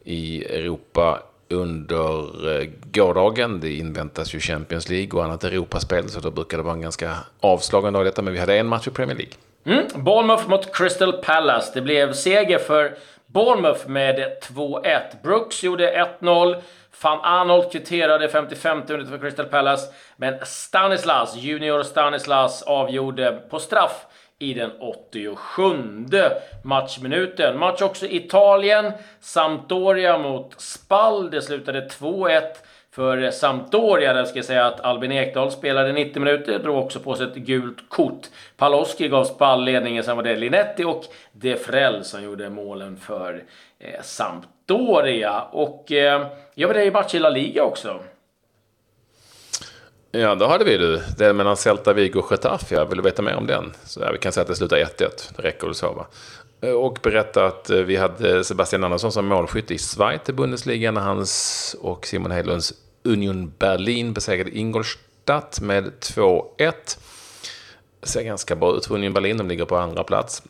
i 0.03 0.45
Europa 0.45 1.19
under 1.49 2.49
eh, 2.59 2.69
gårdagen. 2.91 3.59
Det 3.59 3.73
inväntas 3.73 4.35
ju 4.35 4.39
Champions 4.39 4.89
League 4.89 5.19
och 5.19 5.25
annat 5.25 5.43
Europaspel, 5.43 6.09
så 6.09 6.19
då 6.19 6.31
brukar 6.31 6.57
det 6.57 6.63
vara 6.63 6.73
en 6.73 6.81
ganska 6.81 7.17
avslagen 7.39 7.93
dag 7.93 8.05
detta. 8.05 8.21
Men 8.21 8.33
vi 8.33 8.39
hade 8.39 8.57
en 8.57 8.67
match 8.67 8.87
i 8.87 8.91
Premier 8.91 9.17
League. 9.17 9.33
Mm. 9.65 10.03
Bournemouth 10.03 10.49
mot 10.49 10.75
Crystal 10.75 11.13
Palace. 11.13 11.71
Det 11.73 11.81
blev 11.81 12.13
seger 12.13 12.57
för 12.57 12.97
Bournemouth 13.25 13.87
med 13.87 14.15
2-1. 14.43 15.01
Brooks 15.23 15.63
gjorde 15.63 16.07
1-0. 16.21 16.61
Van 17.03 17.19
Arnold 17.23 17.71
kvitterade 17.71 18.29
55 18.29 18.81
minuter 18.87 19.11
för 19.11 19.17
Crystal 19.17 19.45
Palace. 19.45 19.93
Men 20.15 20.35
Stanislas, 20.45 21.35
Junior 21.35 21.83
Stanislas, 21.83 22.61
avgjorde 22.61 23.31
på 23.49 23.59
straff 23.59 24.05
i 24.39 24.53
den 24.53 24.71
87 24.79 25.71
matchminuten. 26.63 27.59
Match 27.59 27.81
också 27.81 28.05
Italien. 28.05 28.91
Sampdoria 29.19 30.17
mot 30.17 30.61
Spal. 30.61 31.31
Det 31.31 31.41
slutade 31.41 31.87
2-1 31.87 32.41
för 32.91 33.31
Sampdoria. 33.31 34.13
Där 34.13 34.25
ska 34.25 34.37
jag 34.37 34.45
säga 34.45 34.65
att 34.65 34.81
Albin 34.81 35.11
Ekdal 35.11 35.51
spelade 35.51 35.93
90 35.93 36.19
minuter, 36.19 36.59
drog 36.59 36.77
också 36.77 36.99
på 36.99 37.15
sig 37.15 37.27
ett 37.27 37.35
gult 37.35 37.89
kort. 37.89 38.27
Paloski 38.57 39.07
gav 39.07 39.25
Spal 39.25 39.63
ledningen, 39.63 40.03
sen 40.03 40.15
var 40.15 40.23
det 40.23 40.35
Linetti 40.35 40.83
och 40.83 41.03
Defrell 41.31 42.03
som 42.03 42.23
gjorde 42.23 42.49
målen 42.49 42.97
för 42.97 43.43
eh, 43.79 44.01
Sampdoria. 44.01 45.41
Och 45.41 45.91
eh, 45.91 46.27
jag 46.55 46.67
var 46.67 46.75
där 46.75 46.81
i 46.81 46.91
match 46.91 47.15
i 47.15 47.19
La 47.19 47.29
Liga 47.29 47.63
också. 47.63 47.99
Ja, 50.17 50.35
då 50.35 50.47
hade 50.47 50.65
vi 50.65 50.77
du. 50.77 51.01
Det 51.17 51.33
mellan 51.33 51.57
Celta 51.57 51.93
Vigo 51.93 52.19
och 52.19 52.31
Getafe. 52.31 52.85
Vill 52.85 52.97
du 52.97 53.03
veta 53.03 53.21
mer 53.21 53.35
om 53.35 53.47
den? 53.47 53.73
Så 53.85 53.99
ja, 53.99 54.11
vi 54.11 54.17
kan 54.17 54.31
säga 54.31 54.41
att 54.41 54.47
det 54.47 54.55
slutar 54.55 54.77
1-1. 54.77 54.87
Det 55.35 55.43
räcker 55.43 55.67
väl 55.67 55.75
så 55.75 55.93
va? 55.93 56.07
Och 56.73 56.99
berätta 57.03 57.45
att 57.45 57.69
eh, 57.69 57.77
vi 57.77 57.95
hade 57.95 58.43
Sebastian 58.43 58.83
Andersson 58.83 59.11
som 59.11 59.25
målskytt 59.25 59.71
i 59.71 59.77
Schweiz 59.77 60.21
i 60.29 60.33
Bundesliga 60.33 60.91
när 60.91 61.01
hans 61.01 61.75
och 61.81 62.07
Simon 62.07 62.31
Hedlunds 62.31 62.73
Union 63.03 63.53
Berlin 63.59 64.13
besegrade 64.13 64.57
Ingolstadt 64.57 65.61
med 65.61 65.91
2-1. 65.99 66.73
Ser 68.03 68.23
ganska 68.23 68.55
bra 68.55 68.77
ut 68.77 68.85
för 68.85 68.95
Union 68.95 69.13
Berlin. 69.13 69.37
De 69.37 69.47
ligger 69.47 69.65
på 69.65 69.77
andra 69.77 70.03
plats 70.03 70.43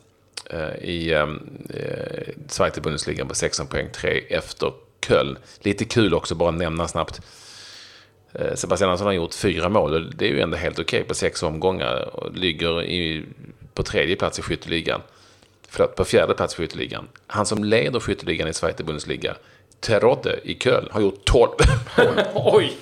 eh, 0.50 0.88
i 0.88 1.14
ehm, 1.14 1.40
eh, 1.74 2.34
Schweiz 2.48 2.78
i 2.78 2.80
Bundesliga 2.80 3.24
på 3.24 3.34
16 3.34 3.66
poäng, 3.66 3.88
3 3.92 4.10
efter 4.28 4.72
Köln. 5.06 5.38
Lite 5.60 5.84
kul 5.84 6.14
också, 6.14 6.34
bara 6.34 6.50
nämna 6.50 6.88
snabbt. 6.88 7.20
Eh, 8.38 8.54
Sebastian 8.54 8.90
Andersson 8.90 9.06
har 9.06 9.14
gjort 9.14 9.34
fyra 9.34 9.68
mål. 9.68 10.12
Det 10.16 10.24
är 10.24 10.28
ju 10.28 10.40
ändå 10.40 10.56
helt 10.56 10.78
okej 10.78 10.98
okay 10.98 11.08
på 11.08 11.14
sex 11.14 11.42
omgångar. 11.42 12.08
Och 12.12 12.36
ligger 12.36 12.82
i, 12.82 13.24
på 13.74 13.82
tredje 13.82 14.16
plats 14.16 14.38
i 14.38 14.42
skytteligan. 14.42 15.00
Förlåt, 15.68 15.96
på 15.96 16.04
fjärde 16.04 16.34
plats 16.34 16.54
i 16.54 16.56
skytteligan. 16.56 17.08
Han 17.26 17.46
som 17.46 17.64
leder 17.64 18.00
skytteligan 18.00 18.48
i 18.48 18.52
Schweiz 18.52 18.76
Bundesliga, 18.76 19.34
Terodde 19.80 20.40
i 20.42 20.54
Köln, 20.54 20.88
har 20.90 21.00
gjort 21.00 21.24
12 21.24 21.48
mål 21.98 22.06
Oj, 22.34 22.72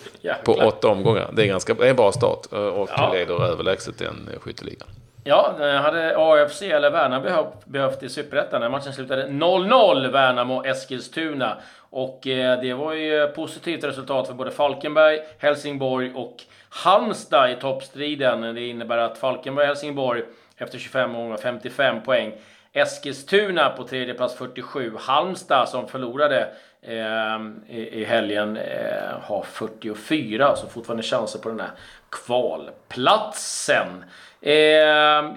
på 0.44 0.52
åtta 0.52 0.88
omgångar. 0.88 1.30
Det 1.32 1.42
är, 1.42 1.46
ganska, 1.46 1.74
det 1.74 1.86
är 1.86 1.90
en 1.90 1.96
bra 1.96 2.12
start 2.12 2.52
eh, 2.52 2.58
och 2.58 2.88
ja. 2.96 3.12
leder 3.12 3.44
överlägset 3.44 3.98
den 3.98 4.28
skytteligan. 4.40 4.88
Ja, 5.24 5.54
hade 5.82 6.16
AFC 6.18 6.62
eller 6.62 6.90
Värnamo 6.90 7.24
behövt, 7.24 7.64
behövt 7.64 8.02
i 8.02 8.08
Superettan. 8.08 8.60
När 8.60 8.68
matchen 8.68 8.92
slutade 8.92 9.26
0-0 9.26 10.12
Värnamo-Eskilstuna. 10.12 11.52
Och 11.96 12.26
eh, 12.26 12.60
det 12.60 12.74
var 12.74 12.92
ju 12.92 13.22
eh, 13.22 13.28
positivt 13.28 13.84
resultat 13.84 14.26
för 14.26 14.34
både 14.34 14.50
Falkenberg, 14.50 15.20
Helsingborg 15.38 16.12
och 16.14 16.42
Halmstad 16.68 17.50
i 17.50 17.54
toppstriden. 17.54 18.54
Det 18.54 18.66
innebär 18.66 18.98
att 18.98 19.18
Falkenberg 19.18 19.62
och 19.62 19.68
Helsingborg 19.68 20.22
efter 20.56 20.78
25 20.78 21.14
omgångar 21.14 21.36
55 21.36 22.02
poäng. 22.02 22.32
Eskilstuna 22.72 23.70
på 23.70 23.84
tredje 23.84 24.14
plats 24.14 24.34
47. 24.34 24.92
Halmstad 24.98 25.68
som 25.68 25.88
förlorade 25.88 26.48
eh, 26.82 27.40
i, 27.68 28.00
i 28.00 28.04
helgen 28.04 28.56
eh, 28.56 29.20
har 29.22 29.42
44, 29.42 30.56
så 30.56 30.66
fortfarande 30.66 31.02
chanser 31.02 31.38
på 31.38 31.48
den 31.48 31.60
här 31.60 31.70
kvalplatsen. 32.10 34.04
Eh, 34.40 34.54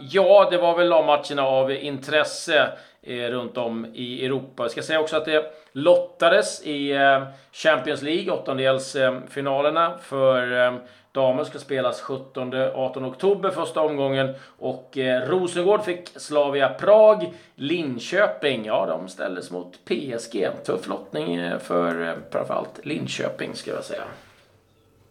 ja, 0.10 0.48
det 0.51 0.58
var 0.58 0.78
väl 0.78 0.89
de 0.89 1.06
matcherna 1.06 1.44
av 1.44 1.72
intresse 1.72 2.70
Eh, 3.10 3.30
runt 3.30 3.58
om 3.58 3.86
i 3.94 4.25
Europa. 4.25 4.63
Jag 4.63 4.72
ska 4.72 4.82
säga 4.82 5.00
också 5.00 5.18
att 5.18 5.25
det 5.25 5.54
lottades 5.72 6.62
i 6.63 6.92
eh, 6.92 7.24
Champions 7.51 8.01
League, 8.01 8.32
åttondelsfinalerna 8.32 9.94
för 10.01 10.66
eh, 10.66 10.74
damer 11.12 11.44
ska 11.44 11.60
spelas 11.60 12.04
17-18 12.04 13.10
oktober 13.10 13.50
första 13.50 13.82
omgången 13.82 14.36
och 14.60 14.98
Rosengård 15.28 15.84
fick 15.84 16.10
Slavia 16.16 16.70
Prag. 16.70 17.34
Linköping, 17.56 18.66
ja 18.66 18.86
de 18.86 19.08
ställdes 19.08 19.51
mot 19.51 19.80
PSG. 19.86 20.48
Tuff 20.66 20.88
lottning 20.88 21.60
för 21.60 22.16
framförallt 22.32 22.86
Linköping 22.86 23.56
ska 23.56 23.72
jag 23.72 23.84
säga. 23.84 24.04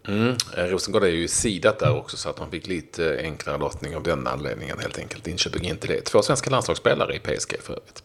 Mm. 0.09 0.37
Eh, 0.57 0.65
Rosengård 0.65 1.05
är 1.05 1.09
ju 1.09 1.29
sidat 1.29 1.79
där 1.79 1.97
också 1.97 2.17
så 2.17 2.29
att 2.29 2.37
de 2.37 2.51
fick 2.51 2.67
lite 2.67 3.15
eh, 3.15 3.25
enklare 3.25 3.59
lottning 3.59 3.97
av 3.97 4.03
den 4.03 4.27
anledningen 4.27 4.79
helt 4.79 4.99
enkelt. 4.99 5.27
Linköping 5.27 5.65
inte 5.65 5.87
det. 5.87 6.01
Två 6.01 6.23
svenska 6.23 6.51
landslagsspelare 6.51 7.15
i 7.15 7.19
PSG 7.19 7.57
för 7.63 7.73
övrigt. 7.73 8.03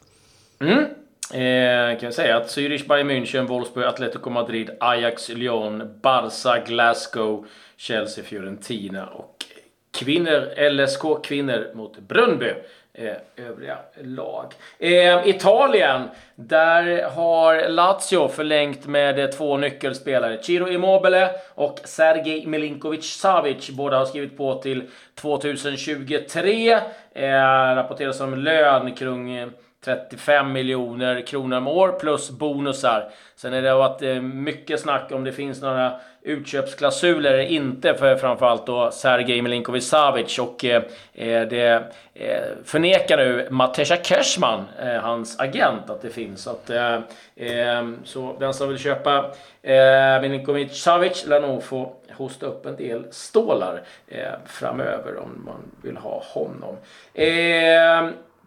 Mm. 0.59 0.83
Eh, 1.31 1.99
kan 1.99 2.05
jag 2.07 2.13
säga 2.13 2.37
att 2.37 2.47
Zürich, 2.47 2.87
Bayern 2.87 3.11
München, 3.11 3.47
Wolfsburg, 3.47 3.85
Atletico 3.85 4.29
Madrid, 4.29 4.69
Ajax, 4.79 5.29
Lyon, 5.29 5.99
Barca, 6.01 6.63
Glasgow, 6.65 7.47
Chelsea, 7.77 8.23
Fiorentina 8.23 9.07
och 9.07 9.45
kvinnor, 9.91 10.69
LSK 10.69 11.23
kvinnor 11.23 11.71
mot 11.75 11.99
Brönnby. 11.99 12.53
Eh, 12.95 13.45
övriga 13.45 13.77
lag. 14.03 14.53
Eh, 14.79 15.27
Italien, 15.27 16.09
där 16.35 17.09
har 17.09 17.69
Lazio 17.69 18.27
förlängt 18.27 18.87
med 18.87 19.19
eh, 19.19 19.29
två 19.29 19.57
nyckelspelare. 19.57 20.43
Ciro 20.43 20.67
Immobile 20.67 21.29
och 21.55 21.79
Sergej 21.83 22.45
Milinkovic 22.45 23.05
Savic. 23.05 23.69
Båda 23.69 23.97
har 23.97 24.05
skrivit 24.05 24.37
på 24.37 24.55
till 24.55 24.89
2023. 25.15 26.71
Eh, 27.13 27.31
rapporteras 27.75 28.21
om 28.21 28.35
lön 28.35 28.95
kring 28.95 29.35
eh, 29.35 29.47
35 29.85 30.51
miljoner 30.51 31.21
kronor 31.21 31.57
om 31.57 31.67
år 31.67 31.91
plus 31.91 32.29
bonusar. 32.29 33.09
Sen 33.35 33.53
är 33.53 33.61
det 33.61 33.73
varit 33.73 34.01
eh, 34.01 34.21
mycket 34.21 34.79
snack 34.79 35.11
om 35.11 35.23
det 35.23 35.31
finns 35.31 35.61
några 35.61 35.99
utköpsklausuler 36.21 37.33
eller 37.33 37.43
inte 37.43 37.93
för 37.93 38.15
framförallt 38.15 38.65
då 38.65 38.91
Sergej 38.91 39.41
Milinkovic 39.41 39.87
Savic 39.87 40.39
och 40.39 40.65
eh, 40.65 40.83
eh 41.13 41.47
det 41.47 41.93
eh, 42.13 42.43
förnekar 42.65 43.17
nu 43.17 43.47
Matesha 43.51 43.97
Cashman, 43.97 44.65
eh, 44.79 45.01
hans 45.01 45.39
agent, 45.39 45.89
att 45.89 46.01
det 46.01 46.09
finns. 46.09 46.41
Så, 46.41 46.49
att, 46.49 46.69
eh, 46.69 46.95
eh, 47.35 47.89
så 48.03 48.35
den 48.39 48.53
som 48.53 48.69
vill 48.69 48.77
köpa 48.77 49.31
eh, 49.61 50.21
Milinkovic 50.21 50.83
Savic 50.83 51.25
lär 51.27 51.41
nog 51.41 51.63
få 51.63 51.95
hosta 52.17 52.45
upp 52.45 52.65
en 52.65 52.75
del 52.75 53.05
stålar 53.11 53.81
eh, 54.07 54.31
framöver 54.45 55.17
om 55.17 55.43
man 55.45 55.71
vill 55.81 55.97
ha 55.97 56.23
honom 56.25 56.77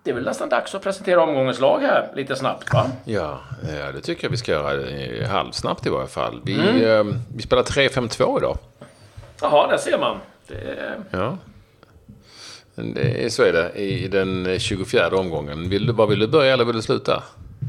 det 0.06 0.12
är 0.12 0.14
väl 0.14 0.24
nästan 0.24 0.48
dags 0.48 0.74
att 0.74 0.82
presentera 0.82 1.22
omgångens 1.22 1.60
lag 1.60 1.80
här 1.80 2.08
lite 2.14 2.36
snabbt 2.36 2.72
va? 2.72 2.86
Ja, 3.04 3.40
det 3.94 4.00
tycker 4.00 4.24
jag 4.24 4.30
vi 4.30 4.36
ska 4.36 4.52
göra 4.52 5.26
halvsnabbt 5.28 5.86
i 5.86 5.90
varje 5.90 6.08
fall. 6.08 6.40
Vi, 6.44 6.54
mm. 6.54 7.08
eh, 7.08 7.16
vi 7.36 7.42
spelar 7.42 7.62
3-5-2 7.62 8.38
idag. 8.38 8.58
Jaha, 9.40 9.68
där 9.68 9.76
ser 9.76 9.98
man. 9.98 10.16
Det... 10.46 10.54
Ja. 11.10 11.38
Det, 12.74 13.32
så 13.32 13.42
är 13.42 13.52
det 13.52 13.72
i 13.80 14.08
den 14.08 14.58
24 14.58 15.08
omgången. 15.08 15.68
Vill 15.68 15.86
du, 15.86 15.92
var 15.92 16.06
vill 16.06 16.18
du 16.18 16.26
börja 16.26 16.52
eller 16.52 16.64
vill 16.64 16.76
du 16.76 16.82
sluta? 16.82 17.22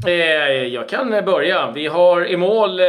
Eh, 0.06 0.12
jag 0.66 0.88
kan 0.88 1.10
börja. 1.10 1.70
Vi 1.70 1.86
har 1.86 2.26
i 2.26 2.36
mål 2.36 2.80
eh, 2.80 2.86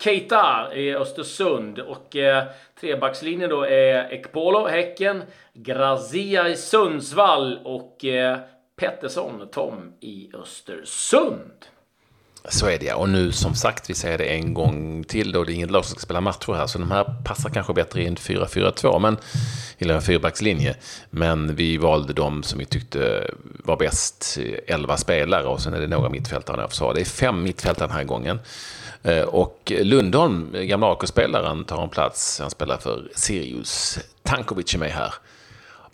Keita 0.00 0.74
i 0.74 0.94
Östersund 0.94 1.78
och 1.78 2.16
eh, 2.16 2.44
trebackslinjen 2.80 3.50
då 3.50 3.62
är 3.66 4.12
Ekpolo, 4.12 4.66
Häcken, 4.66 5.22
Grazia 5.54 6.48
i 6.48 6.56
Sundsvall 6.56 7.58
och 7.64 8.04
eh, 8.04 8.38
Pettersson, 8.78 9.48
Tom 9.52 9.92
i 10.00 10.30
Östersund. 10.34 11.66
Så 12.48 12.66
är 12.66 12.78
det 12.78 12.92
Och 12.92 13.08
nu 13.08 13.32
som 13.32 13.54
sagt, 13.54 13.90
vi 13.90 13.94
säger 13.94 14.18
det 14.18 14.24
en 14.24 14.54
gång 14.54 15.04
till 15.04 15.32
då. 15.32 15.44
Det 15.44 15.52
är 15.52 15.54
inget 15.54 15.70
lag 15.70 15.84
som 15.84 15.90
ska 15.90 16.00
spela 16.00 16.20
matcher 16.20 16.52
här. 16.52 16.66
Så 16.66 16.78
de 16.78 16.90
här 16.90 17.04
passar 17.24 17.50
kanske 17.50 17.72
bättre 17.72 18.02
i 18.02 18.06
en 18.06 18.16
4-4-2. 18.16 18.98
Men, 18.98 19.16
eller 19.78 19.94
en 19.94 20.02
fyrbackslinje. 20.02 20.76
Men 21.10 21.54
vi 21.54 21.76
valde 21.76 22.12
de 22.12 22.42
som 22.42 22.58
vi 22.58 22.64
tyckte 22.64 23.30
var 23.40 23.76
bäst. 23.76 24.38
11 24.66 24.96
spelare 24.96 25.44
och 25.44 25.60
sen 25.60 25.74
är 25.74 25.80
det 25.80 25.86
några 25.86 26.08
mittfältare 26.08 26.60
jag 26.60 26.72
sa. 26.72 26.92
Det 26.92 27.00
är 27.00 27.04
fem 27.04 27.42
mittfältare 27.42 27.88
den 27.88 27.96
här 27.96 28.04
gången. 28.04 28.40
Eh, 29.02 29.22
och 29.22 29.72
Lundholm, 29.80 30.52
gamla 30.52 30.86
AK-spelaren, 30.92 31.64
tar 31.64 31.82
en 31.82 31.88
plats. 31.88 32.40
Han 32.40 32.50
spelar 32.50 32.76
för 32.76 33.08
Sirius. 33.14 33.98
Tankovic 34.22 34.74
är 34.74 34.78
med 34.78 34.90
här. 34.90 35.14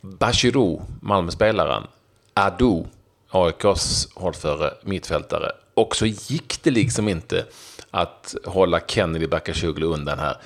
Bashirou, 0.01 0.83
Malmöspelaren, 1.01 1.87
Adu, 2.35 2.85
AIKs 3.31 4.09
hållföre 4.15 4.71
mittfältare. 4.83 5.53
Och 5.75 5.97
så 5.97 6.07
gick 6.07 6.63
det 6.63 6.71
liksom 6.71 7.09
inte 7.09 7.45
att 7.91 8.35
hålla 8.45 8.81
Kennedy 8.81 9.27
Bakashuglu 9.27 9.87
undan 9.87 10.19
här. 10.19 10.37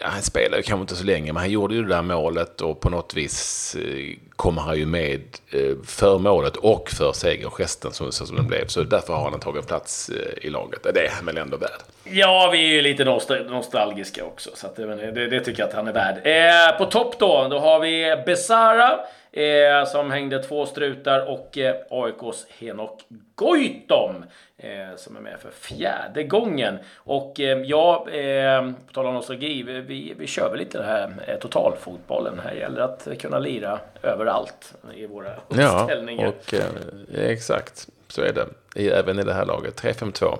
Han 0.00 0.22
spelade 0.22 0.56
ju 0.56 0.62
kanske 0.62 0.80
inte 0.80 0.96
så 0.96 1.04
länge, 1.04 1.32
men 1.32 1.40
han 1.40 1.50
gjorde 1.50 1.74
ju 1.74 1.82
det 1.82 1.88
där 1.88 2.02
målet 2.02 2.60
och 2.60 2.80
på 2.80 2.90
något 2.90 3.14
vis 3.14 3.74
eh, 3.74 4.16
kommer 4.36 4.62
han 4.62 4.78
ju 4.78 4.86
med 4.86 5.20
eh, 5.50 5.76
för 5.84 6.18
målet 6.18 6.56
och 6.56 6.90
för 6.90 7.12
segergesten 7.12 7.92
som, 7.92 8.12
som 8.12 8.36
den 8.36 8.46
blev. 8.46 8.66
Så 8.66 8.82
därför 8.82 9.14
har 9.14 9.30
han 9.30 9.40
tagit 9.40 9.66
plats 9.66 10.08
eh, 10.08 10.46
i 10.46 10.50
laget. 10.50 10.82
Det 10.94 11.06
är 11.06 11.10
han 11.10 11.26
väl 11.26 11.38
ändå 11.38 11.56
värd. 11.56 11.80
Ja, 12.04 12.48
vi 12.52 12.58
är 12.58 12.68
ju 12.68 12.82
lite 12.82 13.04
nostalgiska 13.48 14.24
också, 14.24 14.50
så 14.54 14.66
det, 14.76 15.12
det, 15.12 15.26
det, 15.26 15.40
tycker 15.40 15.60
jag 15.60 15.68
att 15.68 15.74
han 15.74 15.88
är 15.88 15.92
värd. 15.92 16.26
Eh, 16.26 16.78
på 16.78 16.84
topp 16.84 17.18
då, 17.18 17.48
då 17.50 17.58
har 17.58 17.80
vi 17.80 18.22
Besara 18.26 19.00
eh, 19.32 19.84
som 19.86 20.10
hängde 20.10 20.42
två 20.42 20.66
strutar 20.66 21.30
och 21.30 21.58
eh, 21.58 21.74
AIKs 21.90 22.46
Henok 22.58 23.00
Goitom 23.34 24.24
eh, 24.58 24.96
som 24.96 25.16
är 25.16 25.20
med 25.20 25.40
för 25.40 25.50
fjärde 25.50 26.22
gången. 26.22 26.78
Och 26.96 27.40
eh, 27.40 27.58
ja, 27.58 28.08
eh, 28.10 28.70
på 28.86 28.92
tal 28.92 29.06
om 29.06 29.14
nostalgi, 29.14 29.62
vi, 29.62 29.80
vi, 29.80 30.14
vi 30.18 30.26
kör 30.26 30.50
väl 30.50 30.58
lite 30.58 30.78
den 30.78 30.86
här 30.86 31.12
eh, 31.26 31.38
totalfotbollen. 31.38 32.40
Här 32.44 32.52
gäller 32.52 32.80
att 32.80 33.08
kunna 33.20 33.38
lira 33.38 33.78
överallt 34.02 34.74
i 34.94 35.06
våra 35.06 35.34
uppställningar. 35.48 36.24
Ja, 36.24 36.28
och, 36.28 36.54
eh, 36.54 37.30
exakt 37.30 37.88
så 38.08 38.22
är 38.22 38.32
det. 38.32 38.46
Även 38.90 39.18
i 39.18 39.22
det 39.22 39.34
här 39.34 39.44
laget. 39.44 39.82
3-5-2. 39.82 40.38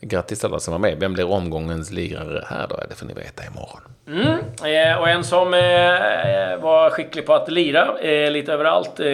Grattis 0.00 0.44
alla 0.44 0.60
som 0.60 0.72
var 0.72 0.78
med. 0.78 1.00
Vem 1.00 1.14
blir 1.14 1.30
omgångens 1.30 1.90
lirare 1.90 2.44
här 2.50 2.66
då? 2.68 2.76
Det 2.88 2.94
får 2.94 3.06
ni 3.06 3.14
veta 3.14 3.42
imorgon. 3.44 3.82
Mm. 4.08 4.38
Eh, 4.64 4.98
och 5.00 5.08
en 5.08 5.24
som 5.24 5.54
eh, 5.54 6.56
var 6.60 6.90
skicklig 6.90 7.26
på 7.26 7.34
att 7.34 7.48
lira 7.48 7.98
eh, 8.00 8.30
lite 8.30 8.52
överallt, 8.52 9.00
eh, 9.00 9.06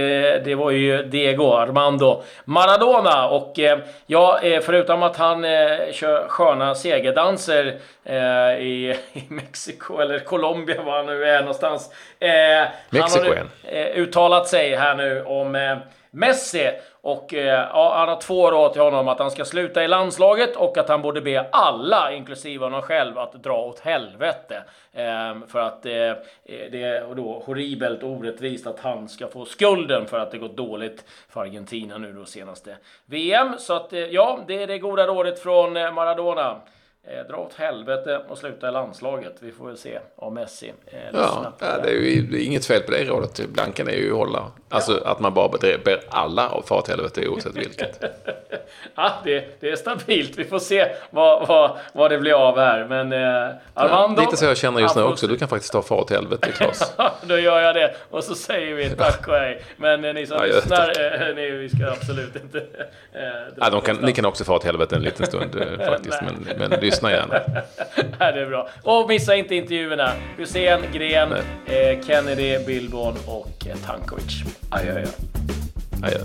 det 0.44 0.54
var 0.58 0.70
ju 0.70 1.02
Diego 1.02 1.52
Armando 1.52 2.22
Maradona. 2.44 3.28
Och 3.28 3.58
eh, 3.58 3.78
ja, 4.06 4.40
eh, 4.42 4.60
förutom 4.60 5.02
att 5.02 5.16
han 5.16 5.42
kör 5.92 6.28
sköna 6.28 6.74
segerdanser 6.74 7.66
i, 8.60 8.94
i 9.12 9.24
Mexiko, 9.28 9.98
eller 9.98 10.18
Colombia 10.18 10.82
var 10.82 10.96
han 10.96 11.06
nu 11.06 11.24
är 11.24 11.40
någonstans. 11.40 11.90
Mexiko 12.90 13.24
han 13.24 13.48
har 13.64 13.94
uttalat 13.94 14.48
sig 14.48 14.76
här 14.76 14.94
nu 14.94 15.22
om 15.22 15.80
Messi. 16.14 16.70
Och 16.92 17.34
eh, 17.34 17.68
ja, 17.72 17.94
han 17.96 18.08
har 18.08 18.20
två 18.20 18.50
råd 18.50 18.72
till 18.72 18.82
honom 18.82 19.08
att 19.08 19.18
han 19.18 19.30
ska 19.30 19.44
sluta 19.44 19.84
i 19.84 19.88
landslaget 19.88 20.56
och 20.56 20.78
att 20.78 20.88
han 20.88 21.02
borde 21.02 21.20
be 21.20 21.46
alla, 21.52 22.12
inklusive 22.12 22.64
honom 22.64 22.82
själv, 22.82 23.18
att 23.18 23.32
dra 23.32 23.56
åt 23.56 23.80
helvete. 23.80 24.62
Ehm, 24.92 25.46
för 25.46 25.58
att 25.58 25.86
eh, 25.86 25.94
eh 25.94 26.16
det 26.44 26.82
är 26.82 27.14
då 27.14 27.42
horribelt 27.46 28.02
orättvist 28.02 28.66
att 28.66 28.80
han 28.80 29.08
ska 29.08 29.28
få 29.28 29.44
skulden 29.44 30.06
för 30.06 30.18
att 30.18 30.30
det 30.30 30.38
gått 30.38 30.56
dåligt 30.56 31.04
för 31.28 31.40
Argentina 31.40 31.98
nu 31.98 32.12
då 32.12 32.24
senaste 32.24 32.76
VM. 33.06 33.54
Så 33.58 33.74
att 33.74 33.92
eh, 33.92 34.00
ja, 34.00 34.38
det 34.46 34.62
är 34.62 34.66
det 34.66 34.78
goda 34.78 35.06
rådet 35.06 35.38
från 35.38 35.72
Maradona. 35.72 36.60
Eh, 37.06 37.26
dra 37.28 37.36
åt 37.36 37.54
helvete 37.54 38.20
och 38.28 38.38
sluta 38.38 38.68
i 38.68 38.72
landslaget. 38.72 39.36
Vi 39.40 39.52
får 39.52 39.66
väl 39.66 39.76
se 39.76 39.98
om 40.16 40.34
Messi 40.34 40.72
eh, 40.86 40.98
ja, 41.12 41.52
ja, 41.58 41.66
det. 41.82 41.88
är 41.88 41.92
ju 41.92 42.22
det 42.22 42.36
är 42.36 42.46
inget 42.46 42.66
fel 42.66 42.82
på 42.82 42.90
det 42.90 43.04
rådet. 43.04 43.40
Blanken 43.48 43.88
är 43.88 43.92
ju 43.92 44.10
att 44.10 44.16
hålla. 44.16 44.50
Alltså 44.68 45.00
ja. 45.04 45.10
att 45.10 45.20
man 45.20 45.34
bara 45.34 45.48
ber 45.84 46.00
alla 46.08 46.48
att 46.48 46.68
fara 46.68 46.78
åt 46.78 46.88
helvete 46.88 47.28
oavsett 47.28 47.56
vilket. 47.56 48.04
ja, 48.94 49.12
det, 49.24 49.60
det 49.60 49.70
är 49.70 49.76
stabilt. 49.76 50.38
Vi 50.38 50.44
får 50.44 50.58
se 50.58 50.86
vad, 51.10 51.48
vad, 51.48 51.78
vad 51.92 52.10
det 52.10 52.18
blir 52.18 52.32
av 52.32 52.58
här. 52.58 52.86
Men 52.88 53.12
eh, 53.12 53.54
Armando... 53.74 54.22
Ja, 54.22 54.24
lite 54.24 54.36
så 54.36 54.44
jag 54.44 54.56
känner 54.56 54.80
just 54.80 54.96
nu 54.96 55.02
också. 55.02 55.26
Du 55.26 55.36
kan 55.36 55.48
faktiskt 55.48 55.72
ta 55.72 55.82
fara 55.82 56.00
åt 56.00 56.10
helvete, 56.10 56.52
Klas. 56.52 56.94
Då 57.22 57.38
gör 57.38 57.60
jag 57.60 57.74
det. 57.74 57.94
Och 58.10 58.24
så 58.24 58.34
säger 58.34 58.74
vi 58.74 58.90
tack 58.90 59.28
och 59.28 59.34
hej. 59.34 59.62
Men 59.76 60.04
eh, 60.04 60.14
ni 60.14 60.26
som 60.26 60.36
ja, 60.36 60.44
lyssnar, 60.44 61.28
eh, 61.28 61.34
ni, 61.34 61.50
vi 61.50 61.68
ska 61.68 61.90
absolut 61.90 62.36
inte... 62.36 62.58
Eh, 63.12 63.22
ja, 63.56 63.70
de 63.70 63.80
kan, 63.80 63.96
ni 63.96 64.12
kan 64.12 64.24
också 64.24 64.44
fara 64.44 64.56
åt 64.56 64.64
helvete 64.64 64.96
en 64.96 65.02
liten 65.02 65.26
stund 65.26 65.56
eh, 65.56 65.86
faktiskt. 65.86 66.18
men, 66.22 66.58
men 66.58 66.80
lyssna 66.94 67.10
gärna. 67.10 67.34
ja, 68.18 68.32
det 68.32 68.40
är 68.40 68.46
bra. 68.46 68.68
Och 68.82 69.08
missa 69.08 69.36
inte 69.36 69.54
intervjuerna. 69.54 70.12
Hussein, 70.36 70.80
Gren, 70.92 71.32
eh, 71.66 72.00
Kennedy, 72.06 72.58
Billborn 72.66 73.16
och 73.26 73.66
eh, 73.66 73.76
Tankovic. 73.76 74.42
Adjö, 74.68 74.92
adjö. 74.92 75.06
Adjö. 76.02 76.24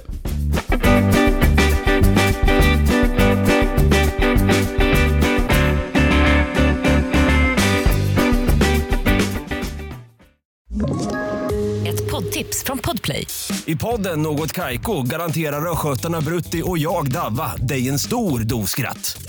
Ett 11.88 12.12
poddtips 12.12 12.64
från 12.64 12.78
Podplay. 12.78 13.28
I 13.66 13.76
podden 13.76 14.22
Något 14.22 14.54
Kaiko 14.54 15.02
garanterar 15.02 15.72
östgötarna 15.72 16.22
Brutti 16.22 16.62
och 16.66 16.78
jag, 16.78 17.12
Davva, 17.12 17.56
dig 17.56 17.90
en 17.90 18.00
stor 18.00 18.40
dos 18.40 18.70
skratt. 18.70 19.29